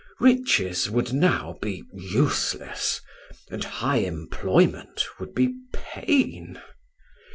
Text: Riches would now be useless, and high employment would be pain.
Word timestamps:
Riches 0.19 0.89
would 0.89 1.13
now 1.13 1.59
be 1.61 1.83
useless, 1.93 3.01
and 3.51 3.63
high 3.63 3.97
employment 3.97 5.05
would 5.19 5.35
be 5.35 5.53
pain. 5.75 6.59